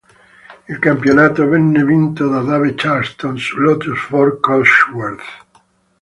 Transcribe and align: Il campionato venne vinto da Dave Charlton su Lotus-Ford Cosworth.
Il 0.67 0.79
campionato 0.79 1.47
venne 1.47 1.83
vinto 1.85 2.27
da 2.27 2.41
Dave 2.41 2.73
Charlton 2.73 3.37
su 3.37 3.59
Lotus-Ford 3.59 4.39
Cosworth. 4.39 5.21